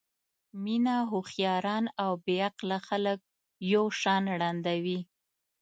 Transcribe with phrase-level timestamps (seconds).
[0.63, 3.19] مینه هوښیاران او بې عقله خلک
[3.73, 4.99] یو شان ړندوي.